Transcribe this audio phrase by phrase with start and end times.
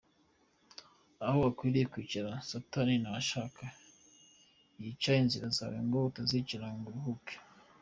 [1.25, 3.63] Aho ukwiriye kwicara, satani ntahashaka,
[4.81, 7.35] yica inzira zawe ngo utazicara ngo uruhuke.